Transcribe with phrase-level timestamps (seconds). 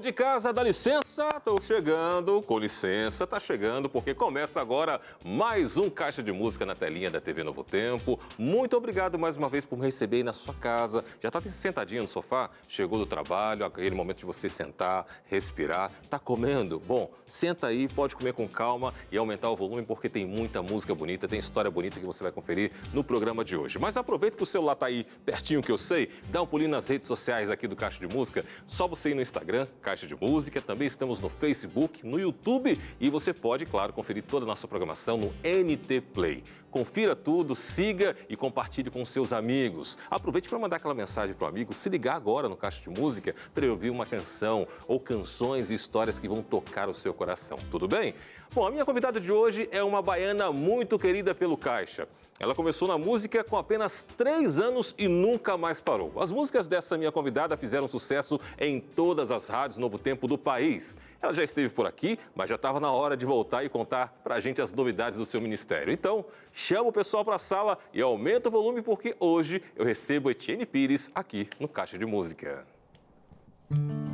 [0.00, 1.05] De casa, dá licença,
[1.42, 6.74] tô chegando, com licença, tá chegando, porque começa agora mais um Caixa de Música na
[6.74, 8.20] telinha da TV Novo Tempo.
[8.36, 11.02] Muito obrigado mais uma vez por me receber aí na sua casa.
[11.22, 12.50] Já tá sentadinho no sofá?
[12.68, 15.90] Chegou do trabalho, aquele momento de você sentar, respirar.
[16.10, 16.78] Tá comendo?
[16.80, 20.94] Bom, senta aí, pode comer com calma e aumentar o volume, porque tem muita música
[20.94, 23.78] bonita, tem história bonita que você vai conferir no programa de hoje.
[23.78, 26.86] Mas aproveita que o celular tá aí pertinho que eu sei, dá um pulinho nas
[26.88, 30.60] redes sociais aqui do Caixa de Música, só você ir no Instagram, Caixa de Música.
[30.60, 35.16] Também estamos no Facebook, no YouTube e você pode, claro, conferir toda a nossa programação
[35.16, 36.42] no NT Play.
[36.70, 39.96] Confira tudo, siga e compartilhe com seus amigos.
[40.10, 43.34] Aproveite para mandar aquela mensagem para o amigo, se ligar agora no Caixa de Música
[43.54, 47.58] para ouvir uma canção ou canções e histórias que vão tocar o seu coração.
[47.70, 48.14] Tudo bem?
[48.54, 52.08] Bom, a minha convidada de hoje é uma baiana muito querida pelo Caixa.
[52.38, 56.12] Ela começou na música com apenas três anos e nunca mais parou.
[56.20, 60.98] As músicas dessa minha convidada fizeram sucesso em todas as rádios Novo Tempo do país.
[61.20, 64.34] Ela já esteve por aqui, mas já estava na hora de voltar e contar para
[64.34, 65.92] a gente as novidades do seu ministério.
[65.92, 70.30] Então, chama o pessoal para a sala e aumenta o volume porque hoje eu recebo
[70.30, 72.66] Etienne Pires aqui no Caixa de Música.
[73.68, 74.05] Todos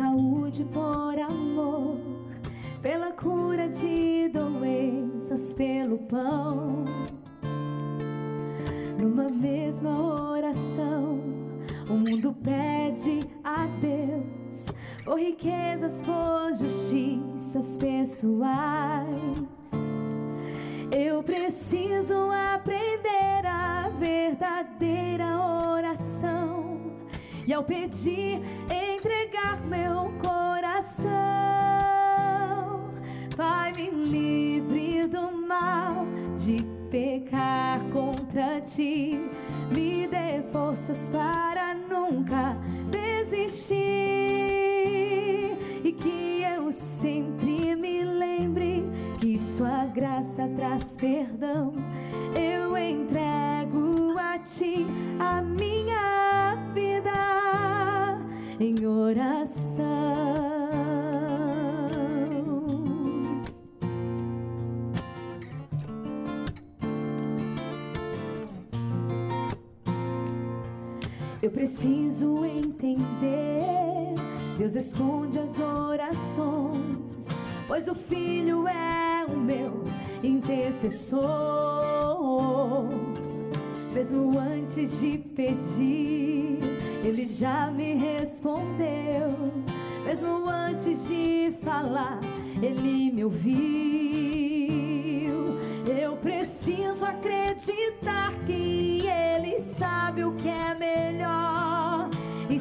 [0.00, 1.98] saúde, por amor,
[2.80, 6.84] pela cura de doenças, pelo pão.
[8.98, 9.90] Numa mesma
[10.30, 11.20] oração,
[11.90, 14.72] o mundo pede a Deus
[15.04, 19.20] por riquezas, por justiças pessoais.
[20.90, 22.16] Eu preciso
[22.54, 25.36] aprender a verdadeira
[25.74, 26.60] oração
[27.46, 28.40] e ao pedir,
[29.00, 31.10] entregar meu coração.
[33.34, 36.04] Pai, me livre do mal
[36.36, 39.30] de pecar contra ti.
[39.74, 42.58] Me dê forças para nunca
[42.90, 43.78] desistir.
[45.82, 48.84] E que eu sempre me lembre
[49.18, 51.69] que Sua graça traz perdão.
[72.20, 74.14] Preciso entender.
[74.58, 77.28] Deus responde as orações,
[77.66, 79.82] pois o Filho é o meu
[80.22, 81.24] intercessor.
[83.94, 86.58] Mesmo antes de pedir,
[87.02, 89.30] Ele já me respondeu.
[90.04, 92.20] Mesmo antes de falar,
[92.60, 93.60] Ele me ouviu.
[95.86, 98.29] Eu preciso acreditar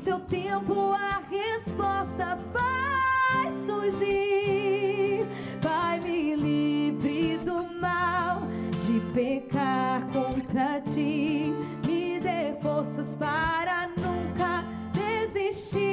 [0.10, 5.24] seu tempo a resposta vai surgir.
[5.62, 8.42] Pai, me livre do mal
[8.88, 11.54] de pecar contra ti.
[11.86, 15.86] Me dê forças para nunca desistir.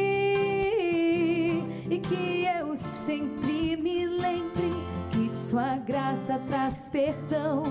[1.90, 4.70] E que eu sempre me lembre
[5.10, 7.64] que Sua graça traz perdão.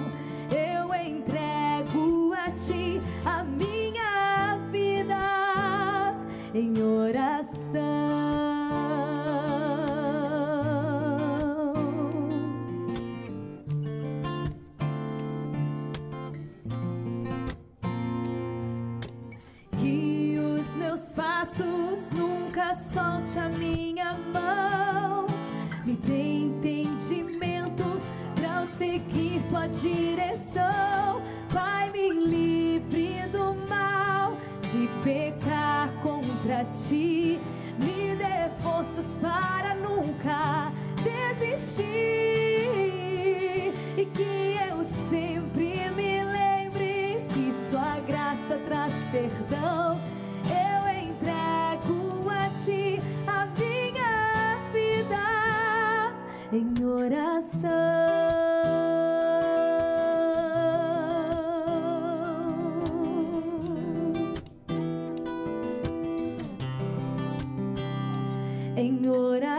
[0.51, 3.74] Eu entrego a Ti a minha
[6.55, 7.51] em oração.
[19.79, 25.27] Que os meus passos nunca solte a minha mão.
[25.83, 27.83] Me dê entendimento
[28.41, 31.21] eu seguir tua direção.
[31.53, 35.44] Pai, me livre do mal de contra
[36.87, 37.39] ti.
[37.79, 40.71] Me dê forças para nunca
[41.03, 41.83] desistir.
[43.97, 49.99] E que eu sempre me lembre que Sua graça traz perdão.
[50.49, 56.13] Eu entrego a Ti a minha vida
[56.51, 57.94] em oração.
[68.77, 69.54] Em oração.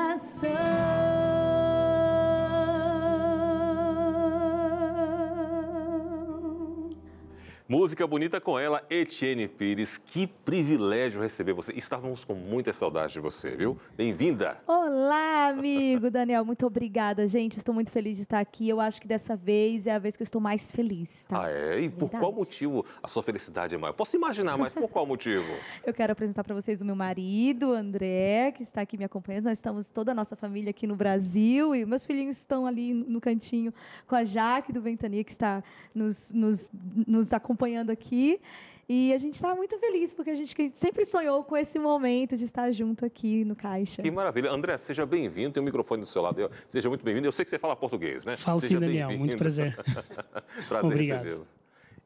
[7.78, 9.98] Música bonita com ela, Etienne Pires.
[9.98, 11.74] Que privilégio receber você.
[11.74, 13.78] Estávamos com muita saudade de você, viu?
[13.94, 14.56] Bem-vinda.
[14.66, 16.42] Olá, amigo Daniel.
[16.42, 17.58] Muito obrigada, gente.
[17.58, 18.66] Estou muito feliz de estar aqui.
[18.66, 21.42] Eu acho que dessa vez é a vez que eu estou mais feliz, tá?
[21.42, 21.80] Ah, é?
[21.82, 23.92] E por qual motivo a sua felicidade é maior?
[23.92, 25.44] Posso imaginar, mas por qual motivo?
[25.84, 29.44] eu quero apresentar para vocês o meu marido, André, que está aqui me acompanhando.
[29.44, 33.20] Nós estamos toda a nossa família aqui no Brasil e meus filhinhos estão ali no
[33.20, 33.70] cantinho
[34.06, 35.62] com a Jaque do Ventania, que está
[35.94, 36.70] nos, nos,
[37.06, 38.40] nos acompanhando acompanhando aqui.
[38.88, 42.44] E a gente está muito feliz, porque a gente sempre sonhou com esse momento de
[42.44, 44.00] estar junto aqui no Caixa.
[44.00, 44.48] Que maravilha.
[44.52, 45.50] André, seja bem-vindo.
[45.50, 46.48] Tem um microfone do seu lado.
[46.68, 47.26] Seja muito bem-vindo.
[47.26, 48.36] Eu sei que você fala português, né?
[48.36, 49.10] Falo seja sim, Daniel.
[49.18, 49.76] Muito prazer.
[50.68, 51.46] prazer Obrigado.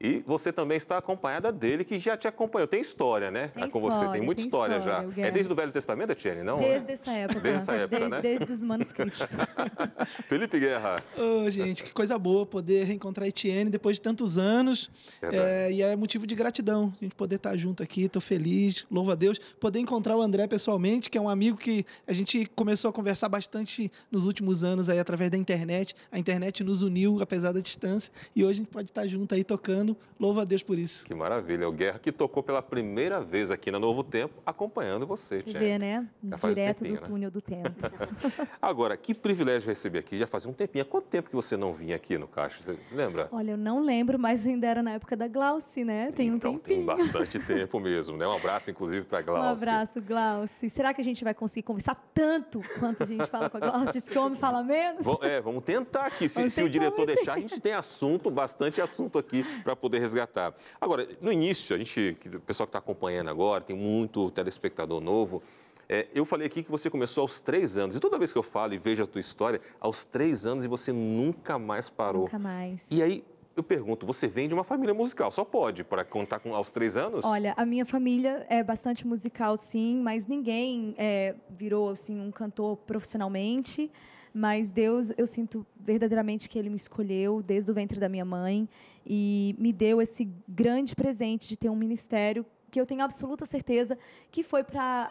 [0.02, 2.66] E você também está acompanhada dele, que já te acompanhou.
[2.66, 3.48] Tem história, né?
[3.48, 4.12] Tem com história, você.
[4.12, 5.22] Tem muita tem história, história já.
[5.22, 6.58] É desde o Velho Testamento, Etienne, não?
[6.58, 7.40] Desde essa época.
[7.40, 8.22] Desde essa época, desde, né?
[8.22, 9.36] Desde os manuscritos.
[10.26, 11.04] Felipe Guerra.
[11.18, 14.90] Ô, oh, gente, que coisa boa poder reencontrar Etienne depois de tantos anos.
[15.20, 18.04] É, e é motivo de gratidão a gente poder estar junto aqui.
[18.04, 19.38] Estou feliz, louvo a Deus.
[19.60, 23.28] Poder encontrar o André pessoalmente, que é um amigo que a gente começou a conversar
[23.28, 25.94] bastante nos últimos anos aí através da internet.
[26.10, 28.10] A internet nos uniu, apesar da distância.
[28.34, 29.89] E hoje a gente pode estar junto aí tocando.
[30.18, 31.06] Louvo a Deus por isso.
[31.06, 31.40] Que maravilha.
[31.40, 31.68] Maravilha.
[31.68, 35.78] O Guerra que tocou pela primeira vez aqui na Novo Tempo, acompanhando você, Você vê,
[35.78, 36.06] né?
[36.22, 37.00] Direto um do né?
[37.00, 37.70] túnel do tempo.
[38.60, 40.18] Agora, que privilégio receber aqui.
[40.18, 40.82] Já fazia um tempinho.
[40.82, 42.62] Há quanto tempo que você não vinha aqui no Caixa?
[42.62, 43.28] Você lembra?
[43.32, 46.12] Olha, eu não lembro, mas ainda era na época da Glauci, né?
[46.12, 46.78] Tem um então, tempinho.
[46.78, 48.26] tem bastante tempo mesmo, né?
[48.26, 49.42] Um abraço, inclusive, para a Glauci.
[49.42, 50.68] Um abraço, Glauci.
[50.70, 53.92] Será que a gente vai conseguir conversar tanto quanto a gente fala com a Glauci?
[53.92, 55.06] Diz que o homem fala menos?
[55.22, 56.28] É, vamos tentar aqui.
[56.28, 60.54] Se, se o diretor deixar, a gente tem assunto, bastante assunto aqui para poder resgatar.
[60.80, 65.42] Agora, no início, a gente, o pessoal que está acompanhando agora, tem muito telespectador novo.
[65.88, 67.96] É, eu falei aqui que você começou aos três anos.
[67.96, 70.68] E toda vez que eu falo e vejo a tua história, aos três anos e
[70.68, 72.22] você nunca mais parou.
[72.22, 72.88] Nunca mais.
[72.92, 73.24] E aí,
[73.56, 76.96] eu pergunto, você vem de uma família musical, só pode, para contar com aos três
[76.96, 77.24] anos?
[77.24, 82.76] Olha, a minha família é bastante musical, sim, mas ninguém é, virou assim um cantor
[82.76, 83.90] profissionalmente.
[84.32, 88.68] Mas Deus, eu sinto verdadeiramente que Ele me escolheu desde o ventre da minha mãe
[89.04, 93.98] e me deu esse grande presente de ter um ministério que eu tenho absoluta certeza
[94.30, 95.10] que foi para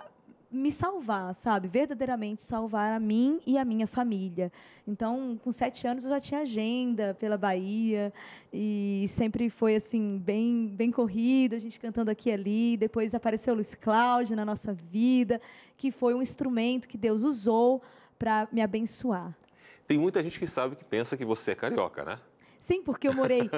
[0.52, 1.68] me salvar, sabe?
[1.68, 4.52] Verdadeiramente salvar a mim e a minha família.
[4.88, 8.12] Então, com sete anos, eu já tinha agenda pela Bahia
[8.52, 12.78] e sempre foi assim bem bem corrido, a gente cantando aqui e ali.
[12.78, 15.40] Depois apareceu Luiz Cláudio na nossa vida,
[15.78, 17.82] que foi um instrumento que Deus usou
[18.20, 19.34] para me abençoar.
[19.88, 22.20] Tem muita gente que sabe que pensa que você é carioca, né?
[22.60, 23.50] Sim, porque eu morei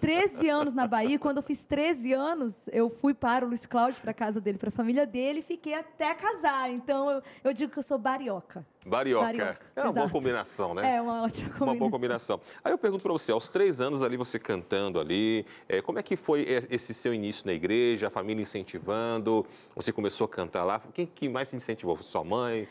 [0.00, 1.18] 13 anos na Bahia.
[1.18, 4.58] Quando eu fiz 13 anos, eu fui para o Luiz Cláudio, para a casa dele,
[4.58, 6.70] para a família dele, e fiquei até casar.
[6.70, 8.64] Então, eu, eu digo que eu sou barioca.
[8.84, 9.26] Barioca.
[9.26, 9.58] barioca.
[9.74, 9.94] É uma Exato.
[9.94, 10.96] boa combinação, né?
[10.96, 11.66] É uma ótima combinação.
[11.66, 12.40] Uma boa combinação.
[12.62, 16.02] Aí eu pergunto para você, aos três anos ali, você cantando ali, é, como é
[16.02, 19.46] que foi esse seu início na igreja, a família incentivando?
[19.74, 20.82] Você começou a cantar lá?
[20.92, 21.96] Quem que mais incentivou?
[22.02, 22.68] Sua mãe?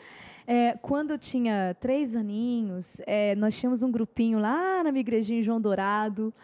[0.52, 5.38] É, quando eu tinha três aninhos, é, nós tínhamos um grupinho lá na minha igrejinha
[5.38, 6.34] em João Dourado,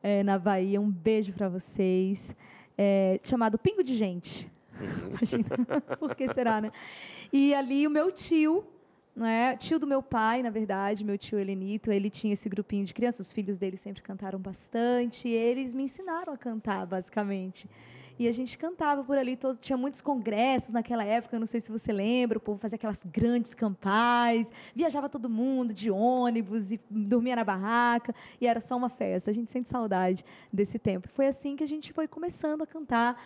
[0.00, 0.80] é, na Bahia.
[0.80, 2.32] Um beijo para vocês.
[2.78, 4.48] É, chamado Pingo de Gente.
[5.10, 5.48] Imagina,
[5.98, 6.70] por que será, né?
[7.32, 8.64] E ali o meu tio,
[9.16, 9.56] não é?
[9.56, 13.26] Tio do meu pai, na verdade, meu tio Helenito, ele tinha esse grupinho de crianças,
[13.26, 17.68] os filhos dele sempre cantaram bastante, e eles me ensinaram a cantar, basicamente.
[18.18, 21.70] E a gente cantava por ali, todos, tinha muitos congressos naquela época, não sei se
[21.70, 27.36] você lembra, o povo fazia aquelas grandes campais, viajava todo mundo de ônibus e dormia
[27.36, 29.30] na barraca, e era só uma festa.
[29.30, 31.08] A gente sente saudade desse tempo.
[31.08, 33.22] Foi assim que a gente foi começando a cantar,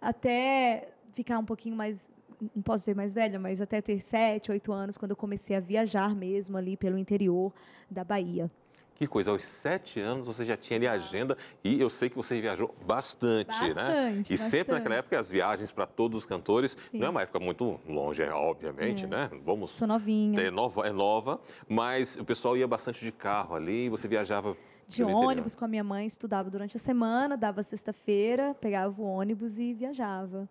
[0.00, 2.10] até ficar um pouquinho mais
[2.54, 5.60] não posso ser mais velha, mas até ter sete, oito anos, quando eu comecei a
[5.60, 7.52] viajar mesmo ali pelo interior
[7.90, 8.50] da Bahia.
[8.94, 12.16] Que coisa, aos sete anos você já tinha ali a agenda e eu sei que
[12.16, 14.12] você viajou bastante, bastante né?
[14.12, 14.38] E bastante.
[14.38, 16.98] sempre naquela época as viagens para todos os cantores, Sim.
[16.98, 19.08] não é uma época muito longe, é, obviamente, é.
[19.08, 19.30] né?
[19.44, 19.72] Vamos.
[19.72, 20.40] Sou novinha.
[20.40, 25.02] É nova, é nova, mas o pessoal ia bastante de carro ali, você viajava de
[25.02, 29.72] ônibus com a minha mãe, estudava durante a semana, dava sexta-feira, pegava o ônibus e
[29.72, 30.48] viajava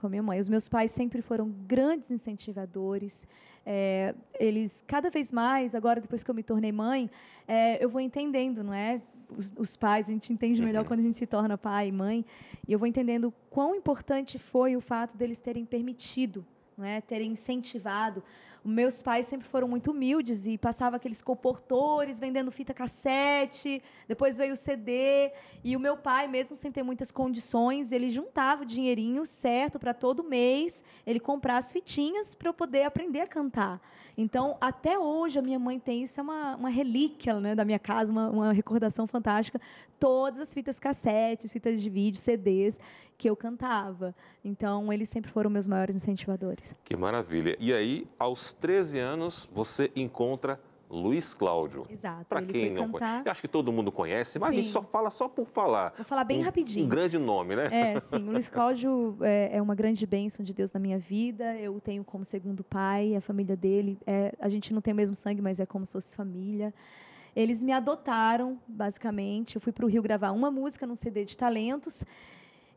[0.00, 0.40] com a minha mãe.
[0.40, 3.26] Os meus pais sempre foram grandes incentivadores.
[3.66, 7.10] É, eles, cada vez mais, agora depois que eu me tornei mãe,
[7.46, 9.02] é, eu vou entendendo, não é?
[9.36, 10.88] Os, os, pais, a gente entende melhor uhum.
[10.88, 12.24] quando a gente se torna pai e mãe.
[12.66, 16.46] E eu vou entendendo quão importante foi o fato deles terem permitido,
[16.78, 17.02] não é?
[17.02, 18.24] terem incentivado
[18.64, 24.52] Meus pais sempre foram muito humildes e passava aqueles comportores vendendo fita cassete, depois veio
[24.52, 25.32] o CD.
[25.64, 29.94] E o meu pai, mesmo sem ter muitas condições, ele juntava o dinheirinho certo para
[29.94, 33.80] todo mês ele comprar as fitinhas para eu poder aprender a cantar.
[34.16, 37.78] Então, até hoje, a minha mãe tem isso, é uma, uma relíquia né, da minha
[37.78, 39.58] casa, uma, uma recordação fantástica.
[39.98, 42.78] Todas as fitas cassetes, fitas de vídeo, CDs
[43.16, 44.14] que eu cantava.
[44.42, 46.74] Então, eles sempre foram meus maiores incentivadores.
[46.84, 47.54] Que maravilha.
[47.60, 51.86] E aí, aos 13 anos, você encontra Luiz Cláudio.
[51.88, 52.24] Exato.
[52.24, 52.98] Para quem não cantar...
[52.98, 54.58] conhece, acho que todo mundo conhece, mas Sim.
[54.58, 55.94] a gente só fala só por falar.
[55.96, 56.86] Vou falar bem um, rapidinho.
[56.86, 57.68] Um grande nome, né?
[57.70, 58.28] É, sim.
[58.28, 61.56] O Luiz Cláudio é, é, uma grande bênção de Deus na minha vida.
[61.56, 63.98] Eu o tenho como segundo pai, a família dele.
[64.04, 66.74] É, a gente não tem o mesmo sangue, mas é como se fosse família.
[67.36, 69.54] Eles me adotaram, basicamente.
[69.54, 72.04] Eu fui para o Rio gravar uma música num CD de talentos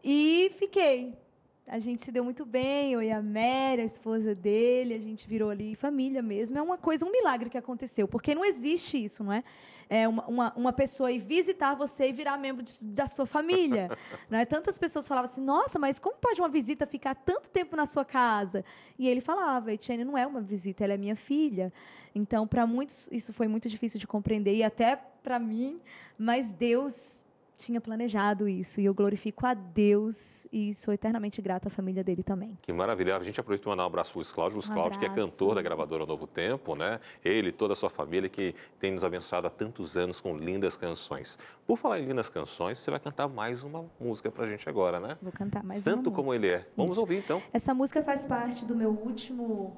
[0.04, 1.18] e fiquei.
[1.66, 5.26] A gente se deu muito bem, eu e a Mary, a esposa dele, a gente
[5.26, 6.58] virou ali família mesmo.
[6.58, 9.44] É uma coisa, um milagre que aconteceu, porque não existe isso, não é?
[9.90, 13.90] É uma, uma, uma pessoa ir visitar você e virar membro de, da sua família.
[14.30, 14.46] não é?
[14.46, 18.04] Tantas pessoas falavam assim, nossa, mas como pode uma visita ficar tanto tempo na sua
[18.04, 18.66] casa?
[19.00, 21.72] E ele falava, Etienne não é uma visita, ela é minha filha.
[22.14, 25.80] Então, para muitos, isso foi muito difícil de compreender, e até para mim,
[26.18, 27.23] mas Deus
[27.66, 32.24] tinha planejado isso e eu glorifico a Deus e sou eternamente grata à família dele
[32.24, 32.58] também.
[32.62, 33.16] Que maravilha.
[33.16, 34.58] A gente aproveita para mandar um abraço para o Luiz Cláudio.
[34.58, 37.00] Luiz Um Cláudio, que é cantor da gravadora Novo Tempo, né?
[37.24, 40.76] Ele e toda a sua família que tem nos abençoado há tantos anos com lindas
[40.76, 41.40] canções.
[41.66, 45.00] Por falar em lindas canções, você vai cantar mais uma música para a gente agora,
[45.00, 45.18] né?
[45.22, 46.46] Vou cantar mais Santo uma como música.
[46.46, 46.68] ele é.
[46.76, 47.02] Vamos Isso.
[47.02, 47.42] ouvir então.
[47.54, 49.78] Essa música faz parte do meu último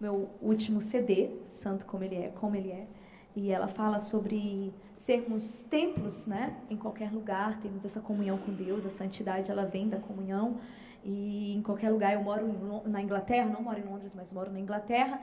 [0.00, 2.86] meu último CD, Santo como ele é, como ele é.
[3.34, 6.56] E ela fala sobre sermos templos, né?
[6.68, 10.58] Em qualquer lugar, termos essa comunhão com Deus, a santidade ela vem da comunhão.
[11.04, 12.46] E em qualquer lugar, eu moro
[12.86, 15.20] na Inglaterra, não moro em Londres, mas moro na Inglaterra.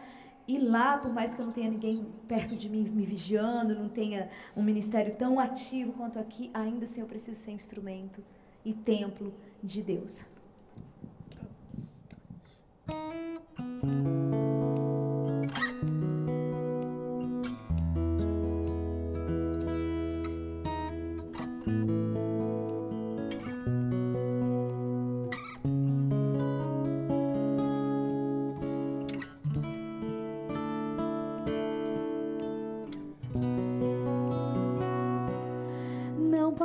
[0.48, 3.90] E lá, por mais que eu não tenha ninguém perto de mim me vigiando, não
[3.90, 8.24] tenha um ministério tão ativo quanto aqui, ainda assim eu preciso ser instrumento
[8.64, 10.26] e templo de Deus.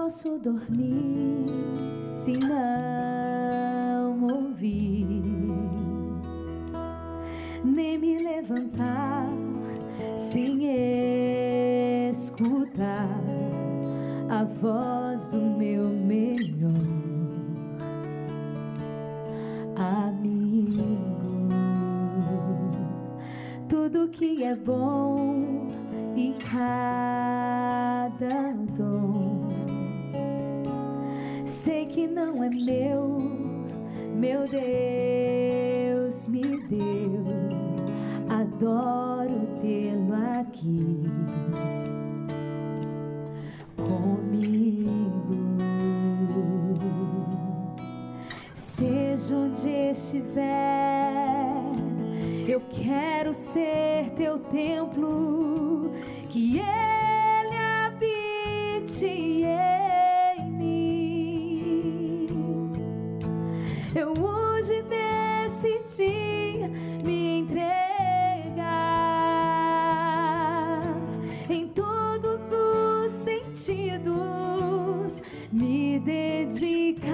[0.03, 1.47] Posso dormir
[2.03, 5.23] se não ouvir,
[7.65, 9.29] nem me levantar
[10.17, 10.65] sem
[12.11, 13.21] escutar
[14.29, 16.73] a voz do meu melhor
[19.77, 20.83] amigo.
[23.69, 25.69] Tudo que é bom
[26.17, 28.52] e cada
[32.03, 33.17] que não é meu,
[34.17, 37.25] meu Deus me deu.
[38.29, 41.01] Adoro tê-lo aqui
[43.77, 45.13] comigo.
[48.53, 50.43] Esteja onde estiver,
[52.49, 55.42] eu quero ser teu templo,
[75.53, 77.13] me dedicar.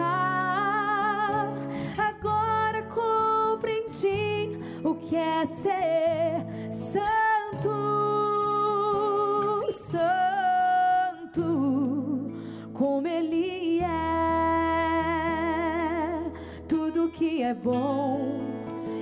[1.98, 7.72] Agora compreendi o que é ser santo,
[9.72, 11.40] santo,
[12.72, 13.88] como Ele é.
[16.68, 18.38] Tudo que é bom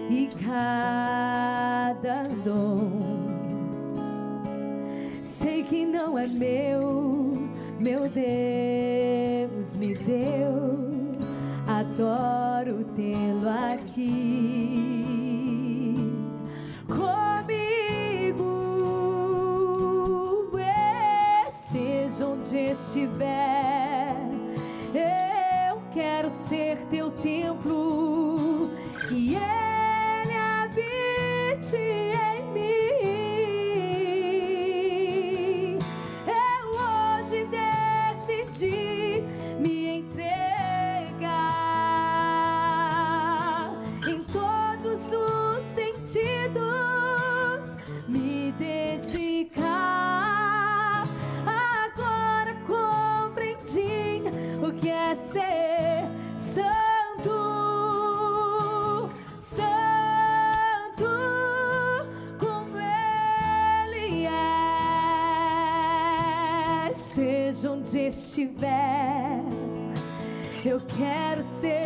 [0.09, 3.27] e cada dom.
[5.23, 7.35] Sei que não é meu,
[7.79, 8.66] meu Deus
[10.07, 11.17] deu.
[11.67, 14.87] Adoro tê-lo aqui
[16.87, 17.27] comigo.
[21.49, 23.56] Esteja onde estiver,
[68.37, 69.41] estiver.
[70.63, 71.86] Eu quero ser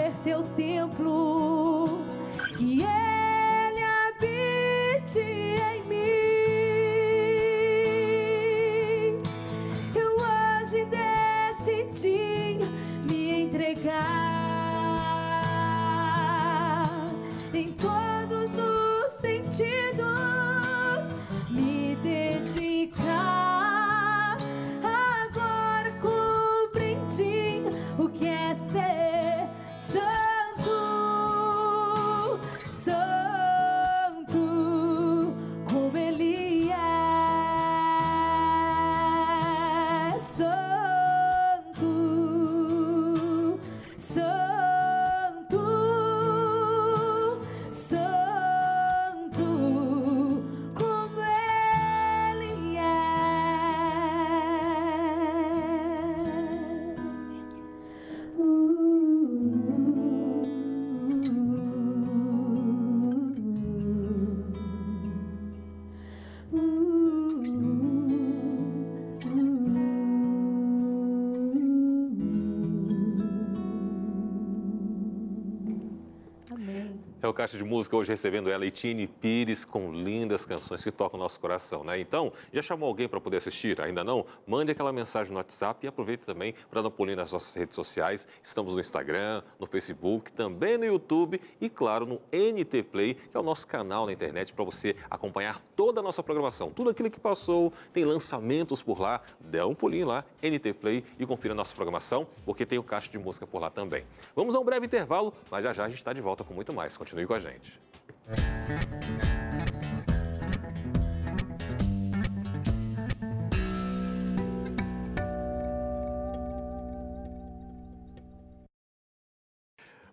[77.40, 81.40] Caixa de Música hoje recebendo ela, Itine Pires, com lindas canções que tocam o nosso
[81.40, 81.98] coração, né?
[81.98, 83.80] Então, já chamou alguém para poder assistir?
[83.80, 84.26] Ainda não?
[84.46, 87.74] Mande aquela mensagem no WhatsApp e aproveite também para dar um pulinho nas nossas redes
[87.74, 88.28] sociais.
[88.42, 93.40] Estamos no Instagram, no Facebook, também no YouTube e, claro, no NT Play, que é
[93.40, 96.70] o nosso canal na internet para você acompanhar toda a nossa programação.
[96.70, 99.22] Tudo aquilo que passou, tem lançamentos por lá.
[99.40, 103.10] Dê um pulinho lá, NT Play, e confira a nossa programação, porque tem o Caixa
[103.10, 104.04] de Música por lá também.
[104.36, 106.74] Vamos a um breve intervalo, mas já já a gente está de volta com muito
[106.74, 106.98] mais.
[106.98, 107.80] Continue com a gente.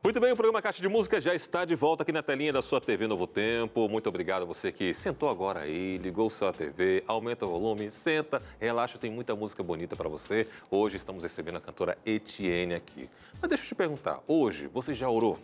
[0.03, 2.61] Muito bem, o programa Caixa de Música já está de volta aqui na telinha da
[2.61, 3.89] sua TV Novo Tempo.
[3.89, 8.43] Muito obrigado a você que sentou agora aí, ligou sua TV, aumenta o volume, senta,
[8.59, 10.47] relaxa, tem muita música bonita para você.
[10.69, 13.09] Hoje estamos recebendo a cantora Etienne aqui.
[13.41, 15.39] Mas deixa eu te perguntar, hoje você já orou?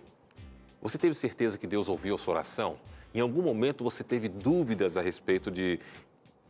[0.84, 2.76] Você teve certeza que Deus ouviu a sua oração?
[3.16, 5.80] Em algum momento você teve dúvidas a respeito de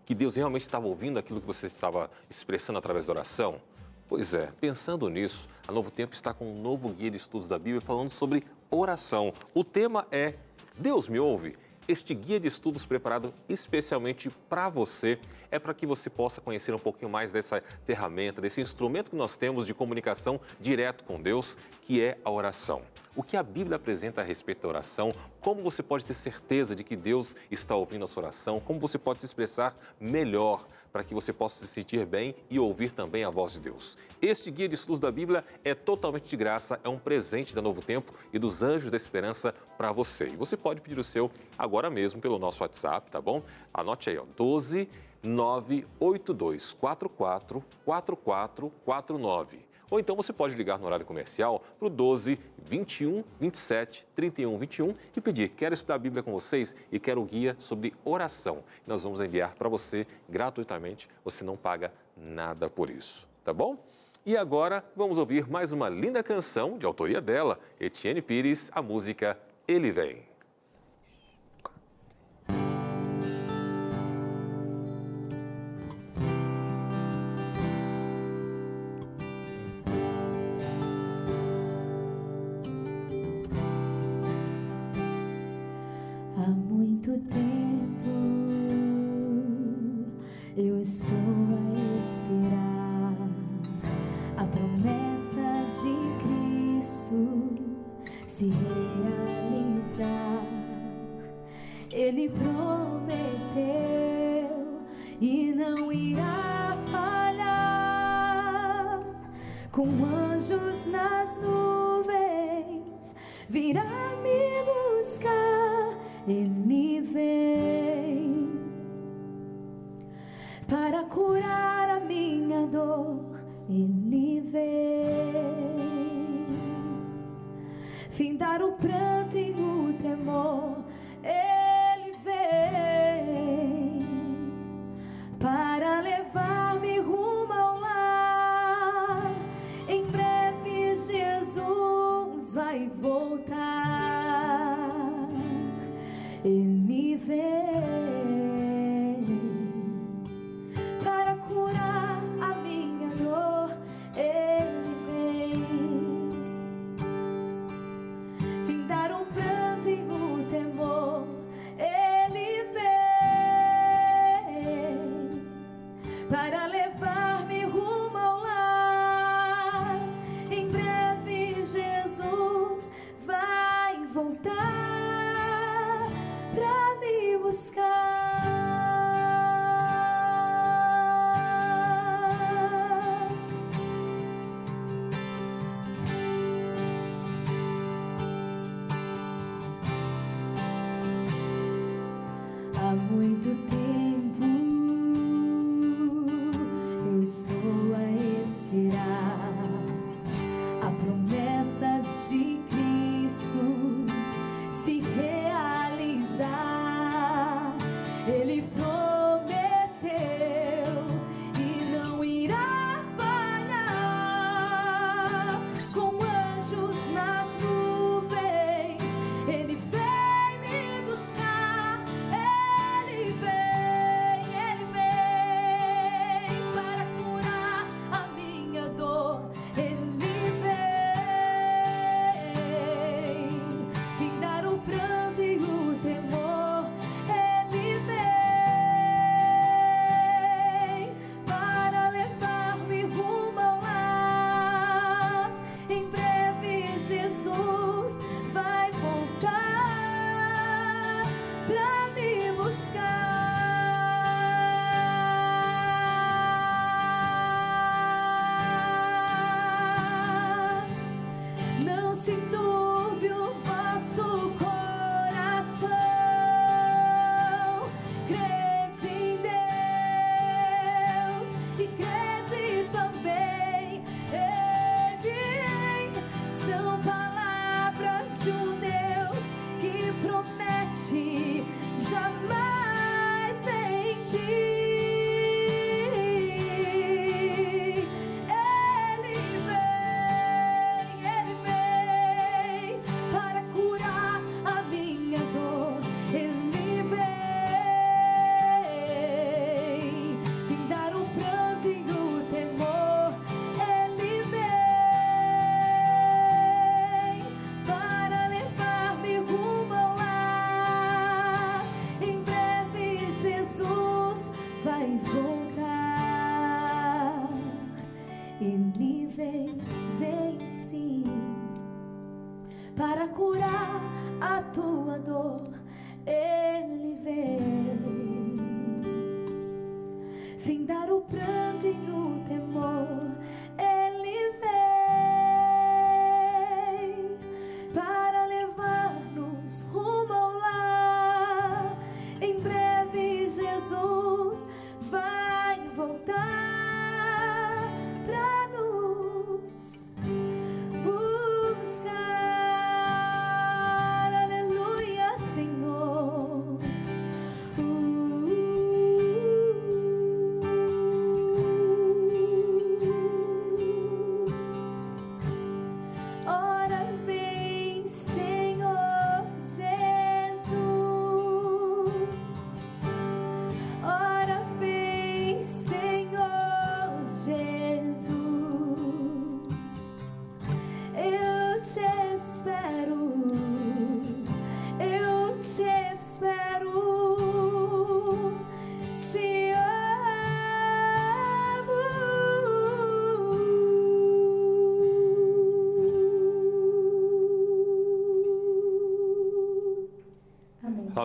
[0.07, 3.61] que Deus realmente estava ouvindo aquilo que você estava expressando através da oração?
[4.09, 7.59] Pois é, pensando nisso, a Novo Tempo está com um novo guia de estudos da
[7.59, 9.31] Bíblia falando sobre oração.
[9.53, 10.33] O tema é
[10.79, 11.55] Deus me ouve?
[11.85, 15.19] Este guia de estudos preparado especialmente para você
[15.51, 19.35] é para que você possa conhecer um pouquinho mais dessa ferramenta, desse instrumento que nós
[19.35, 22.83] temos de comunicação direto com Deus, que é a oração.
[23.17, 26.85] O que a Bíblia apresenta a respeito da oração, como você pode ter certeza de
[26.85, 31.13] que Deus está ouvindo a sua oração, como você pode se expressar melhor para que
[31.15, 33.97] você possa se sentir bem e ouvir também a voz de Deus.
[34.21, 37.81] Este guia de estudos da Bíblia é totalmente de graça, é um presente da Novo
[37.81, 40.27] Tempo e dos Anjos da Esperança para você.
[40.27, 43.41] E você pode pedir o seu agora mesmo pelo nosso WhatsApp, tá bom?
[43.73, 44.87] Anote aí, ó, 12
[45.23, 49.72] 98244 4449.
[49.89, 54.95] Ou então você pode ligar no horário comercial para o 12 21 27 31 21
[55.15, 58.63] e pedir: quero estudar a Bíblia com vocês e quero o guia sobre oração.
[58.87, 63.77] Nós vamos enviar para você gratuitamente, você não paga nada por isso, tá bom?
[64.25, 69.37] E agora vamos ouvir mais uma linda canção de autoria dela, Etienne Pires, a música
[69.67, 70.32] Ele Vem.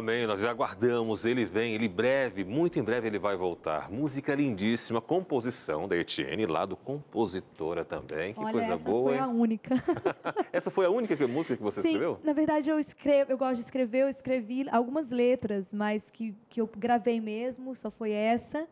[0.09, 3.91] Amém, nós aguardamos, ele vem, ele breve, muito em breve ele vai voltar.
[3.91, 9.15] Música lindíssima, composição da Etienne, lá do Compositora também, que Olha, coisa essa boa, foi
[9.17, 9.21] hein?
[9.21, 9.75] a única.
[10.51, 12.19] Essa foi a única que- música que você Sim, escreveu?
[12.25, 16.59] na verdade eu escrevo, eu gosto de escrever, eu escrevi algumas letras, mas que, que
[16.63, 18.67] eu gravei mesmo, só foi essa.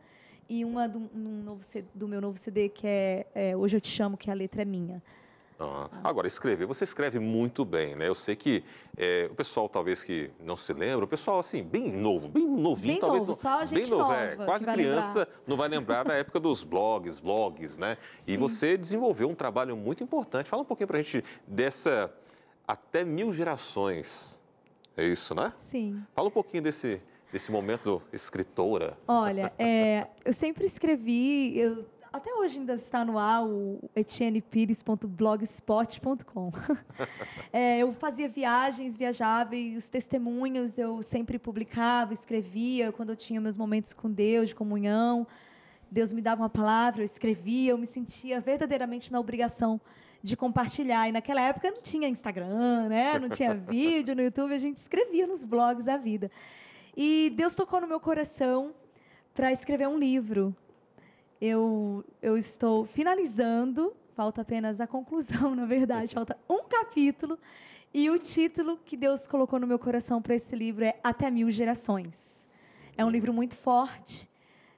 [0.49, 1.61] E uma do, num novo
[1.95, 4.65] do meu novo CD, que é, é Hoje Eu Te Chamo, que a letra é
[4.65, 5.03] minha.
[5.59, 8.07] Ah, Agora, escrever, você escreve muito bem, né?
[8.09, 8.63] Eu sei que
[8.97, 12.93] é, o pessoal talvez que não se lembra, o pessoal assim, bem novo, bem novinho,
[12.95, 15.69] Bem talvez novo, não- só a bem gente novo, nova é, quase criança, não vai
[15.69, 17.97] lembrar da época dos blogs, vlogs, né?
[18.21, 18.37] E Sim.
[18.37, 20.49] você desenvolveu um trabalho muito importante.
[20.51, 22.13] Fala um pouquinho pra gente dessa
[22.69, 24.43] até mil gerações.
[24.95, 25.53] É isso, né?
[25.57, 26.03] Sim.
[26.15, 27.01] Fala um pouquinho desse,
[27.33, 28.97] desse momento escritora.
[29.09, 36.51] Olha, é, eu sempre escrevi, eu- até hoje ainda está no ar o etiennepires.blogspot.com.
[37.53, 43.41] É, eu fazia viagens, viajava e os testemunhos eu sempre publicava, escrevia quando eu tinha
[43.41, 45.27] meus momentos com Deus, de comunhão.
[45.91, 49.81] Deus me dava uma palavra, eu escrevia, eu me sentia verdadeiramente na obrigação
[50.23, 51.09] de compartilhar.
[51.09, 53.19] E naquela época não tinha Instagram, né?
[53.19, 56.31] não tinha vídeo no YouTube, a gente escrevia nos blogs da vida.
[56.95, 58.75] E Deus tocou no meu coração
[59.35, 60.55] para escrever um livro.
[61.41, 67.39] Eu, eu estou finalizando, falta apenas a conclusão, na verdade, falta um capítulo.
[67.93, 71.51] E o título que Deus colocou no meu coração para esse livro é Até Mil
[71.51, 72.49] Gerações.
[72.97, 74.31] É um livro muito forte,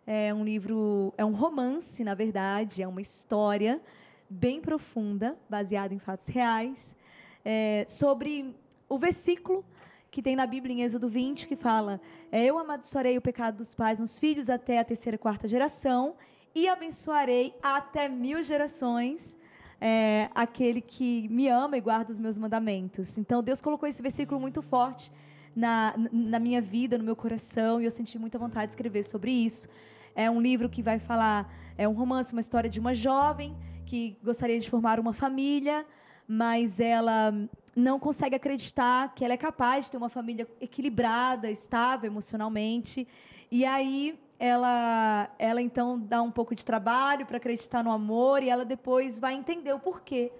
[0.06, 3.80] é um livro, é um romance, na verdade, é uma história
[4.28, 6.96] bem profunda, baseada em fatos reais,
[7.44, 8.54] é, sobre
[8.88, 9.64] o versículo
[10.10, 12.00] que tem na Bíblia em Êxodo 20, que fala:
[12.32, 16.16] é, Eu amaldiçoarei o pecado dos pais nos filhos até a terceira e quarta geração,
[16.58, 19.38] e abençoarei até mil gerações
[19.80, 23.16] é, aquele que me ama e guarda os meus mandamentos.
[23.16, 25.12] Então, Deus colocou esse versículo muito forte
[25.54, 29.30] na, na minha vida, no meu coração, e eu senti muita vontade de escrever sobre
[29.30, 29.68] isso.
[30.16, 31.40] É um livro que vai falar,
[31.76, 35.86] é um romance, uma história de uma jovem que gostaria de formar uma família,
[36.26, 37.32] mas ela
[37.76, 43.06] não consegue acreditar que ela é capaz de ter uma família equilibrada, estável emocionalmente.
[43.48, 48.48] E aí ela, ela então dá um pouco de trabalho para acreditar no amor e
[48.48, 50.32] ela depois vai entender o porquê.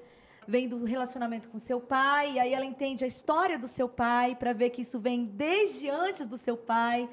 [0.46, 4.34] Vem do relacionamento com seu pai, e aí ela entende a história do seu pai
[4.34, 7.06] para ver que isso vem desde antes do seu pai.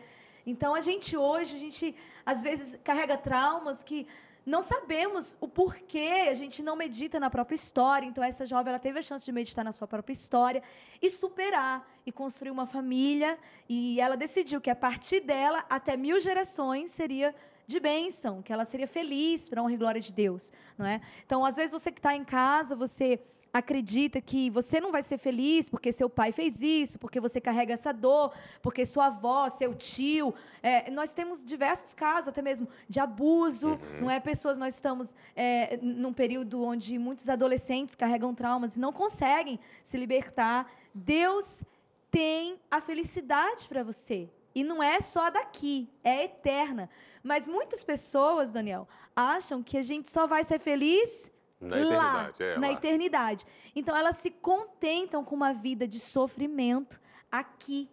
[0.45, 1.95] Então a gente hoje, a gente
[2.25, 4.07] às vezes carrega traumas que
[4.45, 8.05] não sabemos o porquê, a gente não medita na própria história.
[8.05, 10.61] Então, essa jovem ela teve a chance de meditar na sua própria história
[11.01, 13.39] e superar e construir uma família.
[13.67, 17.33] E ela decidiu que a partir dela, até mil gerações seria
[17.65, 21.01] de bênção, que ela seria feliz para honra e glória de Deus, não é?
[21.25, 23.19] Então, às vezes você que está em casa, você
[23.57, 27.73] acredita que você não vai ser feliz porque seu pai fez isso, porque você carrega
[27.73, 30.33] essa dor, porque sua avó, seu tio.
[30.61, 34.19] é, nós temos diversos casos, até mesmo de abuso, não é?
[34.19, 39.97] Pessoas, nós estamos é, num período onde muitos adolescentes carregam traumas e não conseguem se
[39.97, 40.69] libertar.
[40.93, 41.63] Deus
[42.11, 44.29] tem a felicidade para você.
[44.53, 46.89] E não é só daqui, é eterna.
[47.23, 52.43] Mas muitas pessoas, Daniel, acham que a gente só vai ser feliz Na lá, eternidade,
[52.43, 52.73] é, na lá.
[52.73, 53.45] eternidade.
[53.75, 56.99] Então elas se contentam com uma vida de sofrimento
[57.31, 57.89] aqui.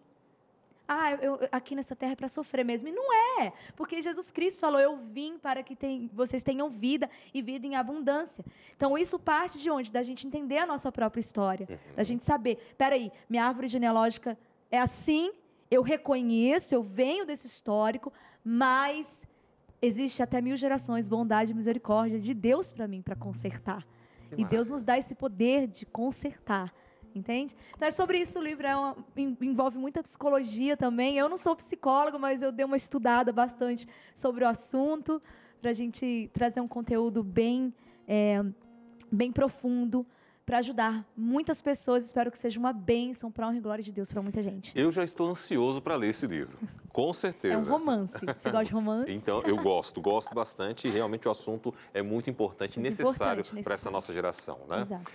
[0.89, 2.89] ah, eu, aqui nessa terra é para sofrer mesmo.
[2.89, 7.09] E não é, porque Jesus Cristo falou: Eu vim para que tem, vocês tenham vida
[7.33, 8.45] e vida em abundância.
[8.77, 9.93] Então, isso parte de onde?
[9.93, 11.95] Da gente entender a nossa própria história, uhum.
[11.97, 14.37] da gente saber: peraí, minha árvore genealógica
[14.71, 15.33] é assim,
[15.71, 18.13] eu reconheço, eu venho desse histórico,
[18.45, 19.27] mas
[19.83, 23.85] existe até mil gerações, bondade e misericórdia de Deus para mim, para consertar.
[24.35, 26.73] Que e Deus nos dá esse poder de consertar
[27.15, 27.55] entende?
[27.77, 28.97] Então é sobre isso o livro, é uma,
[29.41, 31.17] envolve muita psicologia também.
[31.17, 35.21] Eu não sou psicóloga, mas eu dei uma estudada bastante sobre o assunto
[35.61, 37.75] para a gente trazer um conteúdo bem,
[38.07, 38.43] é,
[39.11, 40.07] bem profundo
[40.53, 42.05] para ajudar muitas pessoas.
[42.05, 44.71] Espero que seja uma bênção para a honra e glória de Deus para muita gente.
[44.79, 46.59] Eu já estou ansioso para ler esse livro,
[46.93, 47.55] com certeza.
[47.55, 48.19] É um romance.
[48.19, 49.11] Você gosta de romance?
[49.11, 53.73] então, eu gosto, gosto bastante e realmente o assunto é muito importante e necessário para
[53.73, 54.83] essa nossa geração, né?
[54.83, 55.11] Exato.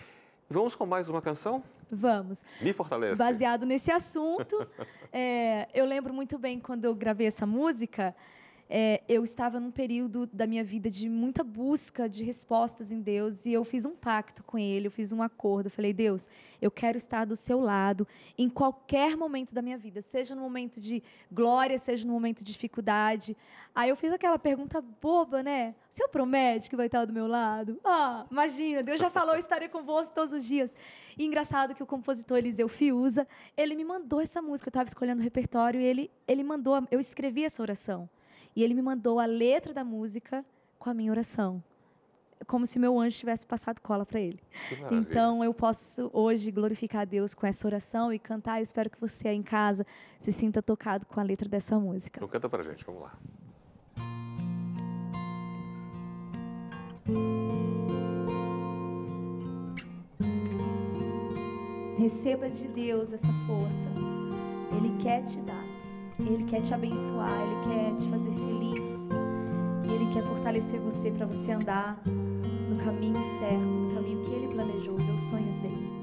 [0.50, 1.64] Vamos com mais uma canção?
[1.92, 2.44] Vamos.
[2.60, 3.18] Me fortalece.
[3.18, 4.68] Baseado nesse assunto,
[5.14, 8.16] é, eu lembro muito bem quando eu gravei essa música
[8.70, 13.46] é, eu estava num período da minha vida de muita busca de respostas em Deus
[13.46, 15.68] e eu fiz um pacto com Ele, eu fiz um acordo.
[15.68, 16.30] Eu falei, Deus,
[16.62, 20.82] eu quero estar do seu lado em qualquer momento da minha vida, seja no momento
[20.82, 21.02] de
[21.32, 23.38] glória, seja no momento de dificuldade.
[23.74, 25.76] Aí eu fiz aquela pergunta boba, né?
[25.90, 27.80] O Senhor promete que vai estar do meu lado?
[27.86, 30.76] Ah, imagina, Deus já falou, estarei convosco todos os dias.
[31.18, 35.22] E engraçado que o compositor Eliseu Fiuza, ele me mandou essa música, eu estava escolhendo
[35.22, 38.10] o repertório e ele, ele mandou, eu escrevi essa oração.
[38.58, 40.44] E ele me mandou a letra da música
[40.80, 41.64] com a minha oração.
[42.48, 44.40] Como se meu anjo tivesse passado cola para ele.
[44.90, 48.58] Então eu posso hoje glorificar a Deus com essa oração e cantar.
[48.58, 49.86] Eu espero que você aí em casa
[50.18, 52.18] se sinta tocado com a letra dessa música.
[52.18, 53.16] Então canta pra gente, vamos lá.
[62.00, 63.92] Receba de Deus essa força.
[64.76, 65.67] Ele quer te dar.
[66.20, 69.10] Ele quer te abençoar, Ele quer te fazer feliz.
[69.84, 74.98] Ele quer fortalecer você para você andar no caminho certo, no caminho que Ele planejou,
[74.98, 75.97] ver os sonhos dele.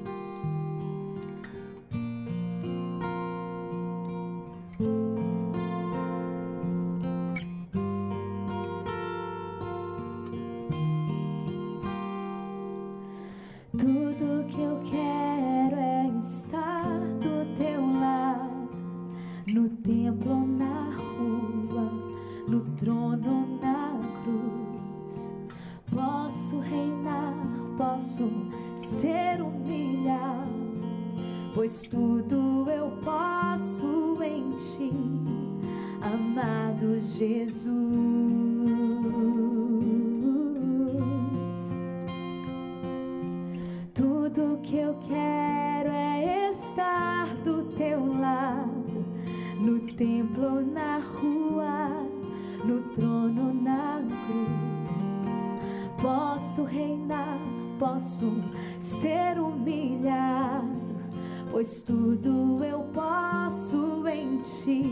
[61.65, 64.83] Pois tudo eu posso em ti,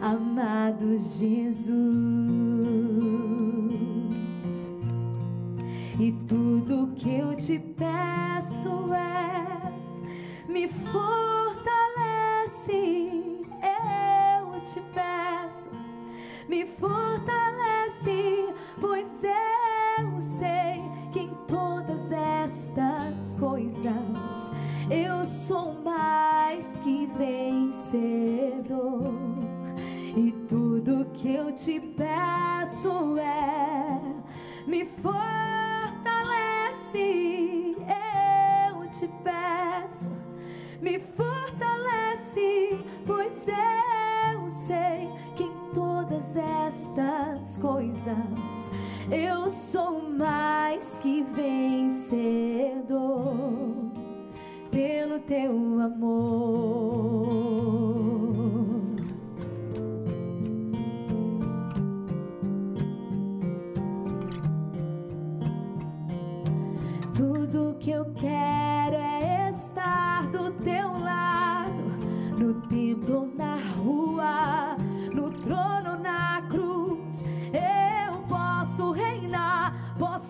[0.00, 1.74] amado Jesus.
[5.98, 6.12] E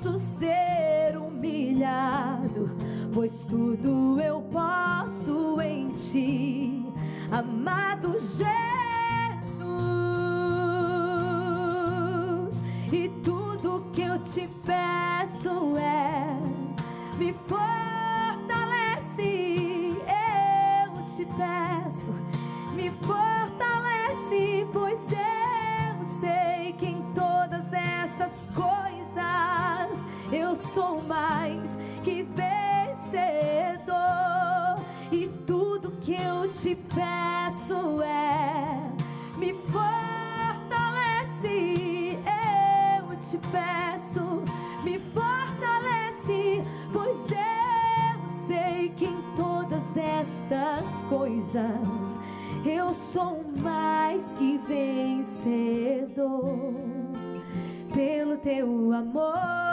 [0.04, 2.76] posso ser humilhado,
[3.14, 6.84] pois tudo eu posso em ti,
[7.30, 8.83] amado Jesus.
[58.44, 59.63] Teu amor.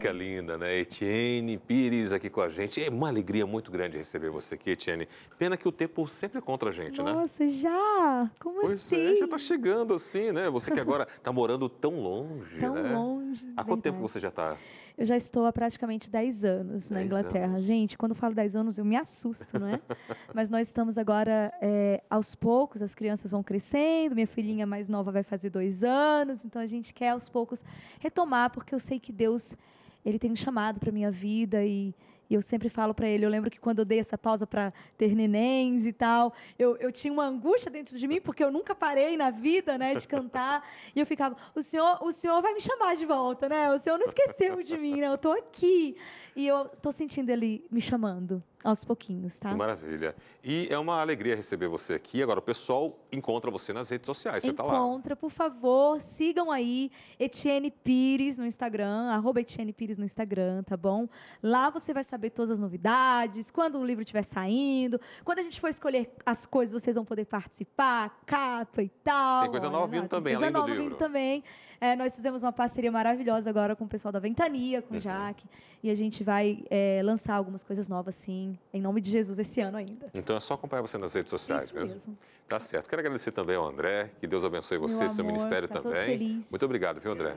[0.00, 0.78] Música linda, né?
[0.78, 2.82] Etienne Pires aqui com a gente.
[2.82, 5.06] É uma alegria muito grande receber você aqui, Etienne.
[5.38, 7.12] Pena que o tempo sempre é contra a gente, né?
[7.12, 8.30] Nossa, já?
[8.40, 9.12] Como Pois assim?
[9.12, 10.48] é, já está chegando assim, né?
[10.48, 12.94] Você que agora está morando tão longe, Tão né?
[12.94, 13.46] longe.
[13.56, 14.12] Há quanto tempo verdade.
[14.12, 14.56] você já está?
[14.96, 17.52] Eu já estou há praticamente 10 anos na 10 Inglaterra.
[17.52, 17.64] anos.
[17.64, 19.80] Gente, quando eu falo 10 anos, eu me assusto, não é?
[20.34, 25.10] Mas nós estamos agora, é, aos poucos, as crianças vão crescendo, minha filhinha mais nova
[25.12, 27.62] vai fazer dois anos, então a gente quer aos poucos
[27.98, 29.56] retomar, porque eu sei que Deus,
[30.04, 31.94] Ele tem um chamado para minha vida e,
[32.28, 34.72] e eu sempre falo para Ele, eu lembro que quando eu dei essa pausa para
[34.96, 38.74] ter nenéns e tal, eu, eu tinha uma angústia dentro de mim, porque eu nunca
[38.74, 42.60] parei na vida, né, de cantar, e eu ficava, o senhor, o senhor vai me
[42.60, 43.72] chamar de volta, né?
[43.72, 45.08] O senhor não esqueceu de mim, né?
[45.08, 45.96] Eu tô aqui.
[46.34, 49.50] E eu tô sentindo ele me chamando aos pouquinhos, tá?
[49.50, 50.14] Que maravilha.
[50.44, 52.22] E é uma alegria receber você aqui.
[52.22, 54.42] Agora, o pessoal encontra você nas redes sociais.
[54.42, 54.74] Você está lá.
[54.74, 60.76] Encontra, por favor, sigam aí Etienne Pires no Instagram, arroba Etienne Pires no Instagram, tá
[60.76, 61.08] bom?
[61.42, 65.58] Lá você vai saber todas as novidades, quando o livro estiver saindo, quando a gente
[65.60, 69.42] for escolher as coisas, vocês vão poder participar, capa e tal.
[69.42, 70.84] Tem coisa nova vindo também, coisa além do nova livro.
[70.84, 71.42] vindo também.
[71.80, 74.82] É, nós fizemos uma parceria maravilhosa agora com o pessoal da Ventania, Uhum.
[74.86, 75.46] com o Jaque,
[75.82, 79.60] e a gente vai é, lançar algumas coisas novas, sim, em nome de Jesus, esse
[79.60, 80.08] ano ainda.
[80.14, 81.90] Então é só acompanhar você nas redes sociais Isso mesmo.
[81.90, 82.18] mesmo.
[82.48, 82.88] Tá certo.
[82.88, 84.10] Quero agradecer também ao André.
[84.20, 86.18] Que Deus abençoe você, Meu seu amor, ministério tá todo também.
[86.18, 86.50] feliz.
[86.50, 87.36] Muito obrigado, viu, André?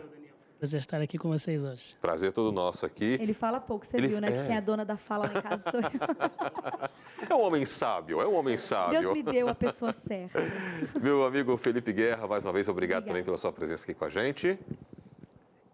[0.58, 1.96] Prazer estar aqui com vocês hoje.
[2.02, 3.18] Prazer todo nosso aqui.
[3.20, 4.30] Ele fala pouco, você Ele- viu, né?
[4.30, 4.32] é.
[4.32, 5.90] Que quem é a dona da fala lá em casa sou eu.
[7.30, 9.00] É um homem sábio, é um homem sábio.
[9.00, 10.40] Deus me deu a pessoa certa.
[11.02, 13.06] Meu amigo Felipe Guerra, mais uma vez, obrigado Obrigada.
[13.08, 14.60] também pela sua presença aqui com a gente.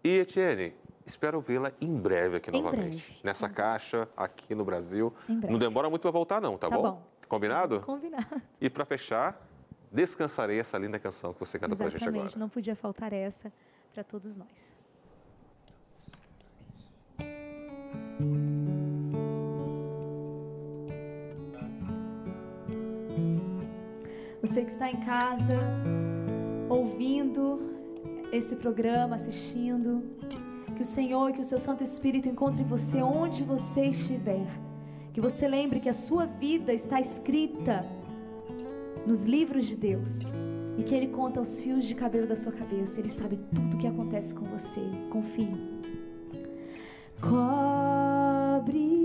[0.04, 0.72] E, Etienne,
[1.10, 3.04] espero vê-la em breve aqui Em novamente.
[3.06, 3.20] breve.
[3.24, 5.12] Nessa caixa, aqui no Brasil.
[5.28, 6.82] Não demora muito para voltar, não, tá, Tá bom?
[6.82, 7.02] bom.
[7.28, 7.80] Combinado?
[7.80, 8.40] Combinado.
[8.60, 9.40] E para fechar,
[9.92, 12.16] descansarei essa linda canção que você canta pra gente agora.
[12.16, 13.52] Exatamente, não podia faltar essa
[13.92, 14.76] para todos nós.
[24.42, 25.54] Você que está em casa,
[26.68, 27.60] ouvindo
[28.32, 30.02] esse programa, assistindo,
[30.80, 34.46] que o Senhor e que o seu Santo Espírito encontre você onde você estiver.
[35.12, 37.84] Que você lembre que a sua vida está escrita
[39.06, 40.32] nos livros de Deus
[40.78, 42.98] e que Ele conta os fios de cabelo da sua cabeça.
[42.98, 44.80] Ele sabe tudo o que acontece com você.
[45.10, 45.52] Confie.
[47.20, 48.99] Cobre-me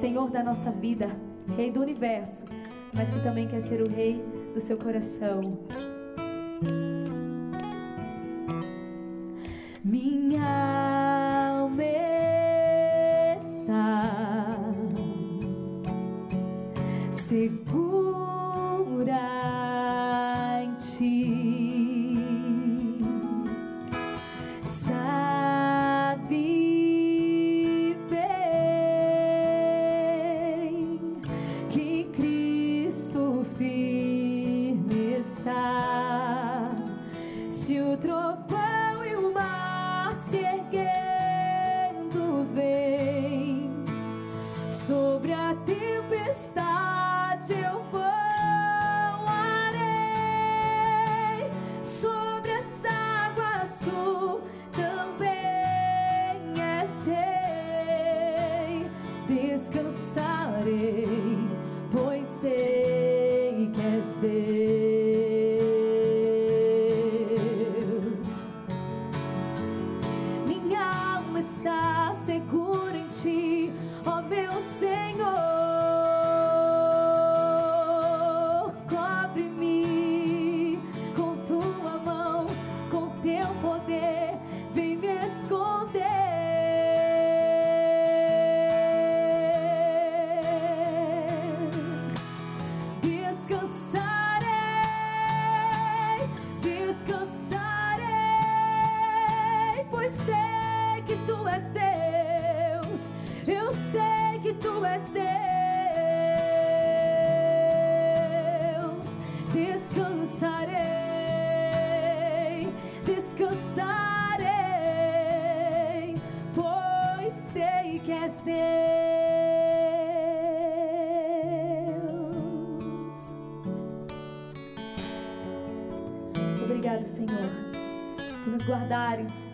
[0.00, 1.10] Senhor da nossa vida,
[1.58, 2.46] Rei do universo,
[2.94, 4.18] mas que também quer ser o Rei
[4.54, 5.58] do seu coração.
[74.30, 75.39] meu Senhor.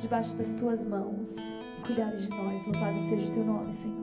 [0.07, 1.37] debaixo das tuas mãos
[1.79, 2.65] e cuidares de nós.
[2.65, 3.96] Louvado seja o teu nome, Senhor.